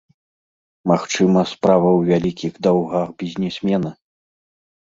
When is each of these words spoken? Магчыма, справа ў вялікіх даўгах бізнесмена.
Магчыма, 0.91 1.43
справа 1.51 1.89
ў 1.97 2.01
вялікіх 2.13 2.53
даўгах 2.69 3.07
бізнесмена. 3.25 3.89